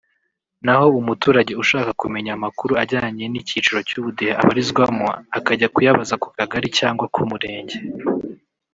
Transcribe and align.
naho 0.65 0.85
umuturage 1.01 1.51
ushaka 1.63 1.91
kumenya 2.01 2.31
amakuru 2.37 2.73
ajyanye 2.83 3.25
n’icyiciro 3.27 3.79
cy’ubudehe 3.87 4.33
abarizwamo 4.41 5.05
akajya 5.37 5.67
kuyabaza 5.73 6.15
ku 6.23 6.27
kagari 6.37 6.67
cyangwa 6.77 7.05
ku 7.13 7.21
murenge 7.29 7.77